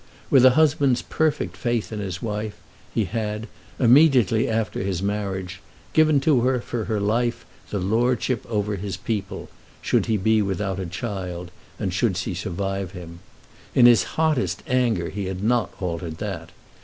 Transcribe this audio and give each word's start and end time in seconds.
With 0.31 0.43
a 0.45 0.49
husband's 0.57 1.03
perfect 1.03 1.55
faith 1.55 1.93
in 1.93 1.99
his 1.99 2.23
wife, 2.23 2.55
he 2.91 3.05
had, 3.05 3.47
immediately 3.79 4.49
after 4.49 4.81
his 4.81 5.03
marriage, 5.03 5.61
given 5.93 6.19
to 6.21 6.41
her 6.41 6.59
for 6.59 6.85
her 6.85 6.99
life 6.99 7.45
the 7.69 7.77
lordship 7.77 8.43
over 8.49 8.77
his 8.77 8.97
people, 8.97 9.47
should 9.79 10.07
he 10.07 10.17
be 10.17 10.41
without 10.41 10.79
a 10.79 10.87
child 10.87 11.51
and 11.79 11.93
should 11.93 12.17
she 12.17 12.33
survive 12.33 12.93
him. 12.93 13.19
In 13.75 13.85
his 13.85 14.17
hottest 14.17 14.63
anger 14.65 15.09
he 15.09 15.25
had 15.25 15.43
not 15.43 15.71
altered 15.79 16.17
that. 16.17 16.49